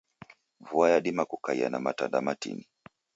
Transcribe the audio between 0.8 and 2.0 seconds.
yadima kukaia na